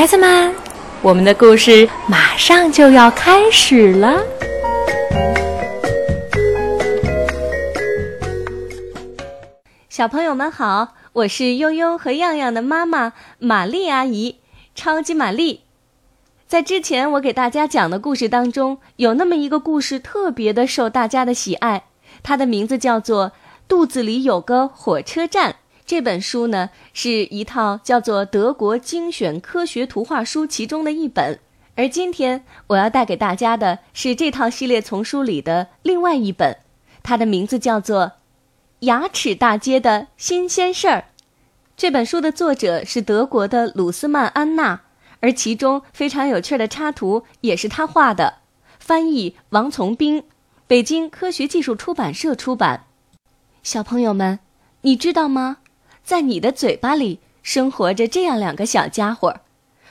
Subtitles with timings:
[0.00, 0.54] 孩子们，
[1.02, 4.24] 我们的故事马上就要开始了。
[9.90, 14.36] 小朋友们好，我是悠悠和样样的妈妈玛丽阿姨，
[14.74, 15.64] 超级玛丽。
[16.46, 21.84] 在之前我给大家讲的故事当中，有那么一个故事特别的受大家的喜爱，
[22.22, 23.26] 它的名字叫做
[23.68, 25.50] 《肚子里有个火车站》。
[25.90, 31.40] 这本书呢，是一套叫做《德国精选科学图画书》其中的一本，
[31.74, 36.58] 而今天我要带给大家的是这套系列丛书里的另外一本，
[37.02, 38.04] 它的名字叫做
[38.86, 40.98] 《牙齿大街的新鲜事儿》。
[41.76, 44.82] 这本书的作者是德国的鲁斯曼安娜，
[45.18, 48.34] 而其中非常有趣的插图也是他画的。
[48.78, 50.22] 翻译王从兵，
[50.68, 52.84] 北京科学技术出版社出版。
[53.64, 54.38] 小朋友们，
[54.82, 55.56] 你知道吗？
[56.04, 59.40] 在你的嘴巴里生活着这样两个小家伙，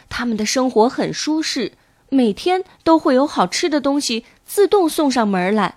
[0.09, 1.73] 他们的生活很舒适，
[2.09, 5.75] 每天都会有好吃的东西自动送上门来。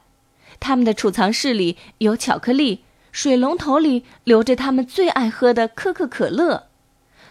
[0.60, 6.68] 他们的储藏室里有巧克力，水龙头里留着他们最爱喝的可口可乐。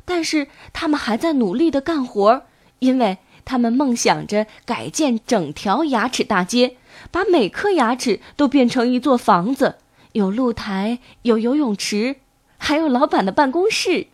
[0.04, 2.44] 但是他们还在努力地干活，
[2.80, 6.78] 因为他们梦想着改建整条牙齿大街，
[7.12, 9.76] 把每颗牙齿都变成一座房子，
[10.14, 12.18] 有露台，有游泳池。
[12.64, 14.06] 还有老板的办公室，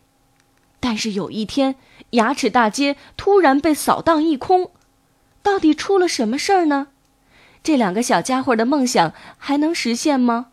[0.79, 1.75] 但是有一天，
[2.11, 4.71] 牙齿大街突然被扫荡一空，
[5.43, 6.87] 到底出了什么事儿呢？
[7.61, 10.47] 这两个小家伙的梦想还能实现吗？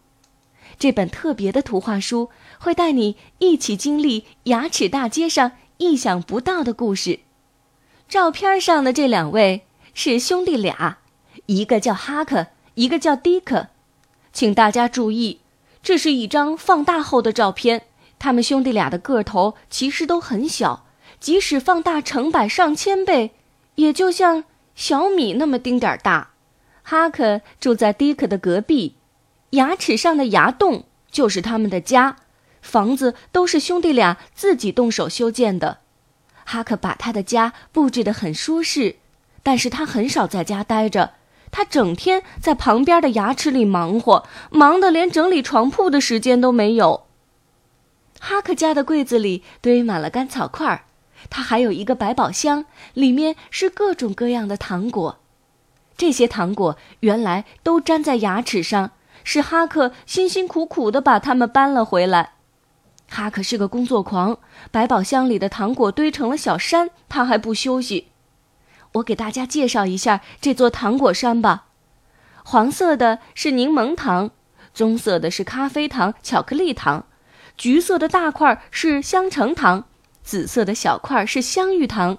[0.77, 7.21] 这本特别的图画书会带你一起经历牙齿大街上意想不到的故事。
[8.09, 10.99] 照片上的这两位是兄弟俩，
[11.47, 13.69] 一个叫哈克，一个叫迪克，
[14.33, 15.39] 请大家注意。
[15.85, 17.83] 这是一张放大后的照片，
[18.19, 20.87] 他们兄弟俩的个头其实都很小，
[21.21, 23.33] 即使放大成百上千倍，
[23.75, 26.31] 也就像小米那么丁点儿大。
[26.83, 28.97] 哈克住在迪克的隔壁，
[29.51, 32.17] 牙齿上的牙洞就是他们的家，
[32.63, 35.81] 房子都是兄弟俩自己动手修建的。
[36.47, 38.97] 哈克把他的家布置得很舒适，
[39.43, 41.13] 但是他很少在家待着。
[41.57, 47.05] 他整天在旁边的牙齿里忙活，忙得连整理床铺的时间都没有。
[48.19, 50.87] 哈克家的柜子里堆满了干草块儿，
[51.31, 55.21] 他还有一个百宝箱，里面是各种各样的糖果。
[55.97, 58.91] 这些糖果原来都粘在牙齿上，
[59.23, 62.33] 是哈克辛辛苦苦地把它们搬了回来。
[63.09, 64.39] 哈克是个工作狂，
[64.73, 68.09] 百宝箱里的糖果堆成了小山，他还不休息。
[68.95, 71.67] 我给大家介绍一下这座糖果山吧。
[72.45, 74.31] 黄色的是柠檬糖，
[74.73, 77.07] 棕色的是咖啡糖、巧克力糖，
[77.57, 79.87] 橘色的大块是香橙糖，
[80.23, 82.19] 紫色的小块是香芋糖。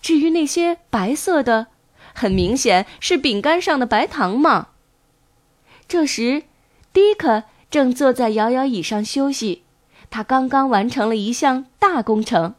[0.00, 1.68] 至于那些白色的，
[2.14, 4.68] 很明显是饼干上的白糖嘛。
[5.88, 6.44] 这时，
[6.92, 9.64] 迪克正坐在摇摇椅上休息，
[10.10, 12.54] 他刚刚完成了一项大工程。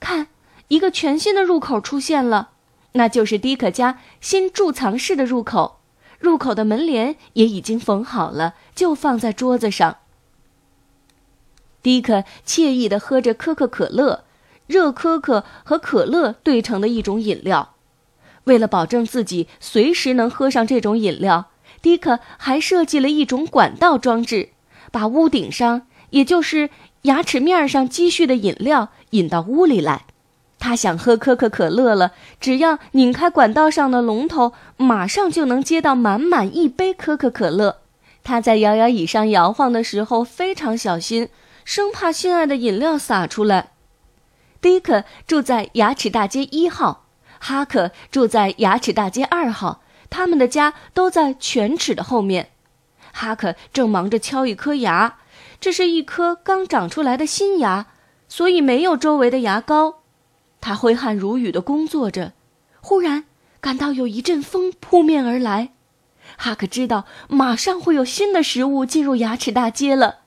[0.00, 0.26] 看，
[0.68, 2.50] 一个全新的入口出现了。
[2.92, 5.80] 那就是迪克家新贮藏室的入口，
[6.18, 9.98] 入口的门帘也已经缝好了，就放在桌子上。
[11.82, 14.24] 迪克惬意地喝着可口可乐，
[14.66, 17.74] 热可可和可乐兑成的一种饮料。
[18.44, 21.50] 为了保证自己随时能喝上这种饮料，
[21.82, 24.50] 迪克还设计了一种管道装置，
[24.90, 26.70] 把屋顶上，也就是
[27.02, 30.06] 牙齿面上积蓄的饮料引到屋里来。
[30.66, 32.10] 他想喝可口可乐了，
[32.40, 37.82] 只要拧开管道上的龙头，马上就能接到满满一杯可口可乐。
[38.24, 41.28] 他在摇摇椅上摇晃的时候非常小心，
[41.64, 43.68] 生怕心爱的饮料洒出来。
[44.60, 47.06] 迪克住在牙齿大街一号，
[47.38, 52.50] 哈克住在牙齿大街二号，他们的家都在犬齿的后面。
[53.12, 55.18] 哈克正忙着敲一颗牙，
[55.60, 57.86] 这是一颗刚长出来的新牙，
[58.26, 60.00] 所以没有周围的牙膏。
[60.60, 62.32] 他挥汗如雨的工作着，
[62.80, 63.24] 忽然
[63.60, 65.72] 感到有一阵风扑面而来。
[66.36, 70.20] 哈克知道马上会有新的食物进入牙齿大街了。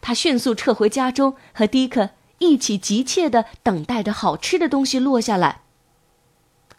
[0.00, 5.60] 他迅速撤回家中，和迪克一起急切地等待着好吃的东西落下来。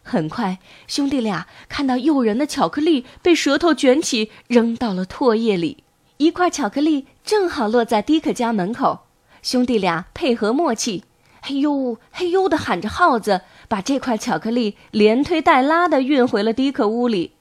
[0.02, 5.84] 很快，兄弟俩看到诱人的巧克力被舌头卷起，扔到了唾液里。
[6.18, 9.06] 一块巧克力正好落在迪克家门口，
[9.42, 11.04] 兄弟俩配合默契。
[11.46, 17.32] 嘿呦嘿呦的喊着号子，把这块巧克力连推带拉的运回了迪克屋里。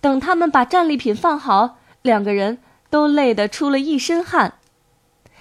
[0.00, 4.54] 等他们把战利品放好，两个人都累得出了一身汗。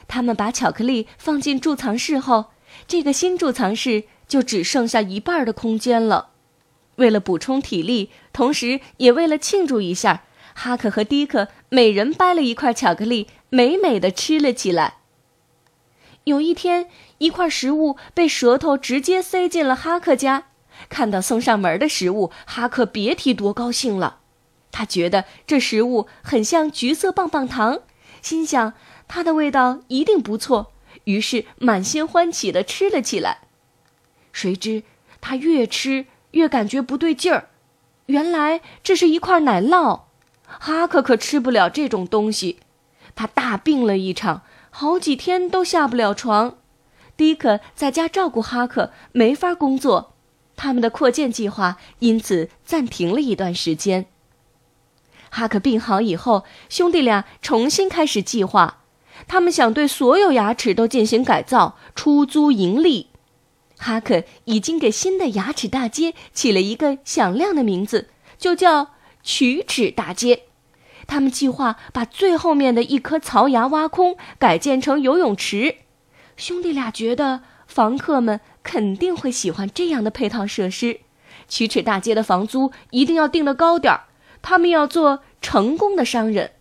[0.10, 2.48] 他们把巧克力放进贮藏室后，
[2.86, 6.32] 这个新贮藏室就只剩下一半的空间了。
[6.98, 10.24] 为了补充体力，同时也为了庆祝一下，
[10.54, 14.96] 哈克和迪克每人掰了一块巧克力，美美的吃了起来。
[16.26, 16.88] 有一天，
[17.18, 20.46] 一块食物被舌头直接塞进了哈克家。
[20.90, 24.20] 看到送上门的食物，哈克别提多高兴了。
[24.72, 27.82] 他觉得这食物很像橘色棒棒糖，
[28.22, 28.74] 心想
[29.08, 30.72] 它的味道一定不错，
[31.04, 33.42] 于是满心欢喜地吃了起来。
[34.32, 34.84] 谁知
[35.22, 37.50] 他越吃越感觉不对劲儿，
[38.08, 40.02] 原来这是一块奶酪。
[40.46, 42.60] 哈克可吃不了这种东西，
[43.14, 44.42] 他大病了一场，
[44.76, 46.58] 好几天都下不了床。
[47.16, 50.16] 迪克在家照顾哈克，没法工作。
[50.56, 54.08] 他们的扩建计划因此暂停了一段时间。
[55.30, 58.80] 哈克病好以后，兄弟俩重新开始计划。
[59.28, 63.10] 他们想对所有牙齿都进行改造，出租盈利。
[63.78, 68.10] 哈克已经给新的牙齿大街起了一个响亮的名字，
[68.40, 68.90] 就叫
[69.24, 70.46] 龋齿大街。
[71.08, 75.76] 他们计划把最后面的一颗槽牙挖空，改建成游泳池。
[76.38, 78.40] 兄弟俩觉得房客们。
[78.66, 81.02] 肯定会喜欢这样的配套设施。
[81.50, 84.06] 曲尺大街的房租一定要定得高点儿。
[84.42, 86.52] 他们要做成功的商人。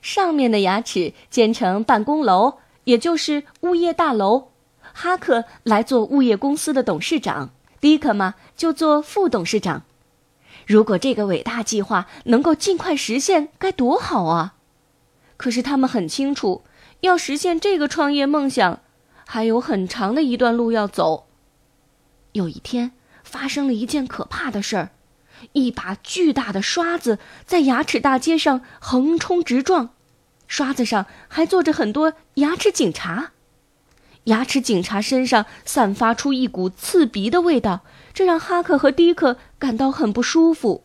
[0.00, 4.50] 上面的牙齿建成办公楼，也就是物业大楼。
[4.92, 7.50] 哈克来做物业公司的董事长，
[7.80, 9.82] 迪克嘛就做副董事长。
[10.70, 14.54] 如果这个伟大计划能够尽快实现，该多好啊！
[15.36, 16.62] 可是他们很清楚，
[17.00, 18.78] 要实现这个创业梦想，
[19.26, 21.26] 还有很长的一段路要走。
[22.30, 22.92] 有一天，
[23.24, 24.90] 发生了一件可怕的事儿：
[25.54, 29.90] 一把巨大的刷子在牙齿大街上横冲直撞，
[30.46, 33.32] 刷子上还坐着很多牙齿警察。
[34.24, 37.80] 牙齿警察身上散发出一股刺鼻的味道，
[38.12, 40.84] 这让哈克和迪克感到很不舒服。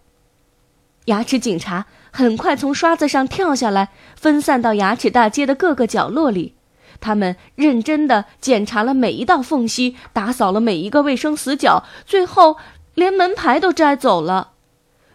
[1.05, 6.55] 牙齿警察很快从刷子上跳下来，分散到牙齿大街的各个角落里。
[7.01, 12.57] 他们认真地检查了每一道缝隙，打扫了每一个卫生死角，最后
[12.93, 14.53] 连门牌都摘走了。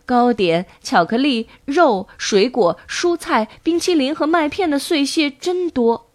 [0.05, 6.09] 糕点、巧克力、肉、水果、蔬菜、冰淇淋和麦片的碎屑真多。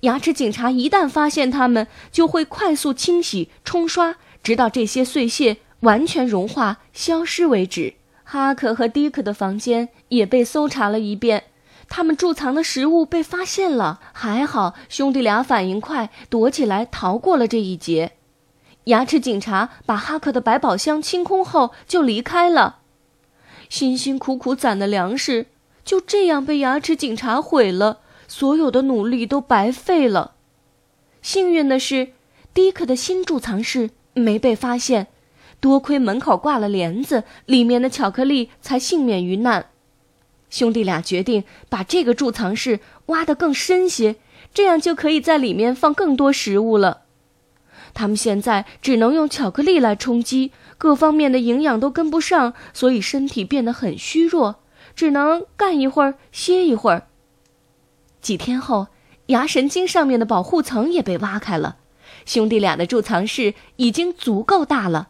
[0.00, 7.94] 牙齿警察一旦发现它们，就会快速清洗、冲刷，直到这些碎屑完全融化、消失为止。
[8.24, 11.44] 哈克和迪克的房间也被搜查了一遍。
[11.88, 18.12] 他们贮藏的食物被发现了，还好兄弟俩反应快，躲起来逃过了这一劫。
[18.84, 22.78] 牙齿警察把哈克的百宝箱清空后就离开了，
[23.68, 25.46] 辛辛苦苦攒的粮食
[25.84, 30.32] 就这样被牙齿警察毁了，所有的努力都白费了。
[31.20, 32.12] 幸运的是，
[32.54, 35.08] 迪克的新贮藏室没被发现，
[35.60, 39.66] 多亏门口挂了帘子，里面的巧克力才幸免于难。
[40.50, 44.16] 兄弟俩决定把这个贮藏室挖得更深些，
[44.52, 47.02] 这样就可以在里面放更多食物了。
[47.94, 54.56] 他们现在只能用巧克力来充饥，各方面的营养都跟不上，所以身体变得很虚弱，
[54.94, 57.06] 只能干一会儿歇一会儿。
[58.20, 58.88] 几天后，
[59.26, 61.76] 牙神经上面的保护层也被挖开了，
[62.24, 65.08] 兄弟俩的贮藏室已经足够大了。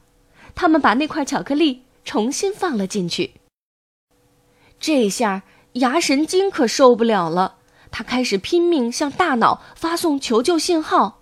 [0.54, 3.34] 他们把那块巧克力重新放了进去。
[4.78, 5.42] 这下
[5.74, 7.56] 牙神经可受不了了，
[7.90, 11.20] 他开始拼命向大脑发送求救信号。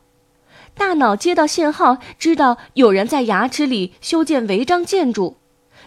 [0.75, 5.37] 大脑接到信号，知道有人在牙齿里修建违章建筑，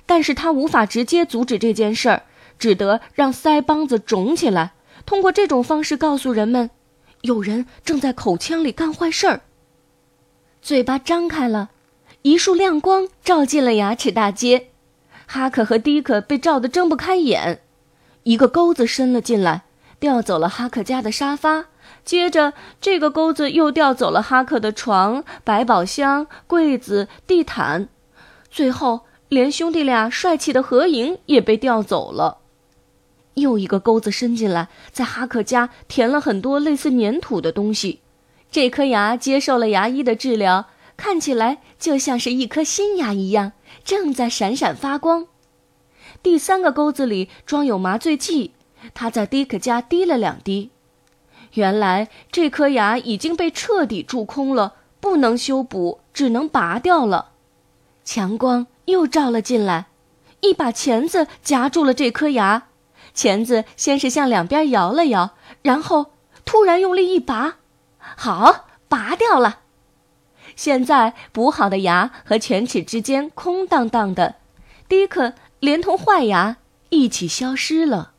[0.06, 2.24] 但是他无法直接阻止这件事儿，
[2.60, 4.74] 只得让腮帮子肿起来，
[5.06, 6.70] 通过这种方式告诉人们，
[7.22, 9.42] 有人正在口腔里干坏事儿。
[10.64, 11.72] 嘴巴张开了，
[12.22, 14.70] 一束亮光照进了牙齿大街。
[15.26, 17.60] 哈克和迪克被照得睁不开眼，
[18.24, 19.64] 一个钩子伸了进来，
[20.00, 21.66] 调走了哈克家的沙发。
[22.06, 27.90] 接着，这个钩子又调走了哈克的床、百宝箱、柜子、地毯，
[28.50, 32.38] 最后连兄弟俩帅气的合影也被调走了。
[33.34, 38.00] 又一个钩子伸进来，在哈克家填了很多类似粘土的东西。
[38.54, 43.54] 这颗牙接受了牙医的治疗，看起来就像是一颗新牙一样。
[43.84, 45.26] 正在闪闪发光。
[46.22, 48.52] 第三个钩子里装有麻醉剂，
[48.94, 50.70] 他在迪克家滴了两滴。
[51.54, 57.32] 原来这颗牙已经被彻底蛀空了，不能修补，只能拔掉了。
[58.06, 59.88] 强光又照了进来，
[60.42, 62.68] 一把钳子夹住了这颗牙。
[63.16, 65.32] 钳子先是向两边摇了摇，
[65.64, 66.12] 然后
[66.46, 67.56] 突然用力一拔，
[68.16, 69.60] 好，拔掉了。
[70.56, 74.36] 现在补好的牙和犬齿之间空荡荡的，
[74.88, 76.58] 迪克连同坏牙
[76.90, 78.12] 一起消失了。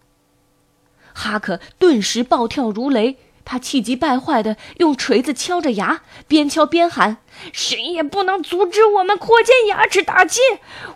[1.14, 7.18] 哈克顿时暴跳如雷，他气急败坏的用锤子敲着牙，边敲边喊
[7.52, 10.40] ：“谁也不能阻止我们扩建牙齿大街！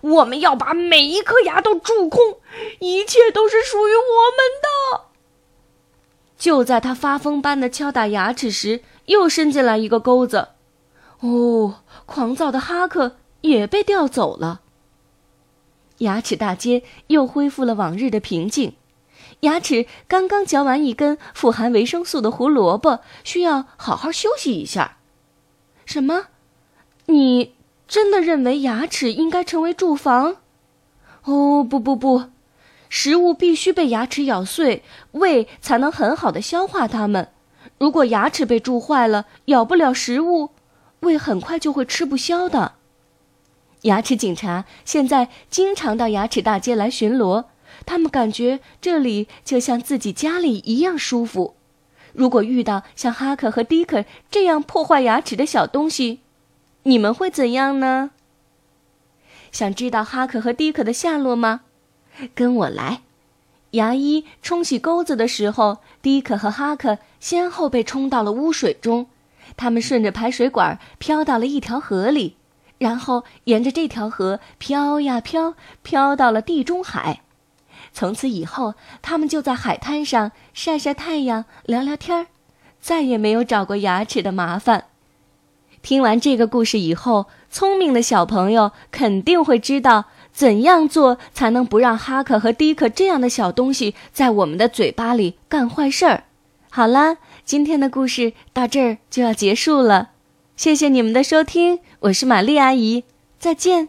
[0.00, 2.40] 我们要把每一颗牙都蛀空，
[2.80, 4.67] 一切都是属于我们的。”
[6.38, 10.50] 就在他发疯般的敲打牙齿时，又伸进来一个钩子。
[11.20, 14.60] 哦，狂躁的哈克也被调走了。
[15.98, 18.74] 牙齿大街又恢复了往日的平静。
[19.40, 24.98] 牙齿刚刚嚼完一根富含维生素的胡萝卜，需要好好休息一下。
[25.84, 26.26] 什么？
[27.06, 27.56] 你
[27.88, 30.36] 真的认为牙齿应该成为住房？
[31.24, 32.30] 哦，不不不，
[32.88, 37.28] 食物必须被牙齿咬碎，胃才能很好的消化它们。
[37.78, 40.50] 如果牙齿被蛀坏了，咬不了食物，
[41.00, 42.72] 胃很快就会吃不消的。
[43.82, 47.44] 牙齿警察现在经常到牙齿大街来巡逻。
[47.86, 51.54] 他们感觉这里就像自己家里一样舒服。
[52.12, 56.20] 如果遇到像哈克和迪克这样破坏牙齿的小东西，
[56.84, 58.10] 你们会怎样呢？
[59.52, 61.60] 想知道哈克和迪克的下落吗？
[62.34, 63.02] 跟我来。
[63.72, 69.06] 牙医冲洗钩子的时候，迪克和哈克先后被冲到了污水中。
[69.56, 72.36] 他们顺着排水管飘到了一条河里，
[72.78, 77.20] 然后沿着这条河飘呀飘，飘到了地中海。
[77.92, 82.26] 从此以后，他们就在海滩上晒晒太阳、聊聊天儿，
[82.80, 84.84] 再也没有找过牙齿的麻烦。
[85.80, 90.06] 听完这个故事以后，聪明的小朋友肯定会知道
[90.38, 96.22] 怎样做才能不让哈克和迪克这样的小东西在我们的嘴巴里干坏事儿。
[96.70, 100.10] 好啦，今天的故事到这儿就要结束了，
[100.56, 103.02] 谢谢你们的收听，我是玛丽阿姨，
[103.40, 103.88] 再见。